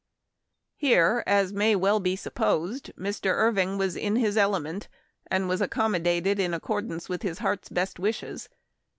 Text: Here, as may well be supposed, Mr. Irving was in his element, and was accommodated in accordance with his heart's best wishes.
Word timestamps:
Here, 0.77 1.23
as 1.27 1.53
may 1.53 1.75
well 1.75 1.99
be 1.99 2.15
supposed, 2.15 2.91
Mr. 2.97 3.27
Irving 3.35 3.77
was 3.77 3.95
in 3.95 4.15
his 4.15 4.35
element, 4.35 4.87
and 5.29 5.47
was 5.47 5.61
accommodated 5.61 6.39
in 6.39 6.55
accordance 6.55 7.07
with 7.07 7.21
his 7.21 7.37
heart's 7.37 7.69
best 7.69 7.99
wishes. 7.99 8.49